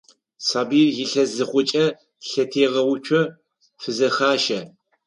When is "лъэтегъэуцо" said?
2.29-3.21